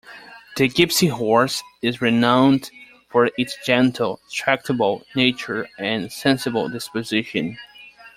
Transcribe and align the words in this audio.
The 0.57 0.67
Gypsy 0.67 1.11
Horse 1.11 1.61
is 1.83 2.01
renowned 2.01 2.71
for 3.09 3.29
its 3.37 3.55
gentle, 3.63 4.19
tractable 4.31 5.03
nature 5.15 5.69
and 5.77 6.11
sensible 6.11 6.67
disposition. 6.69 7.59